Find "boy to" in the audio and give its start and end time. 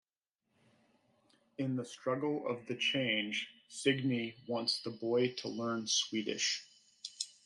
4.89-5.47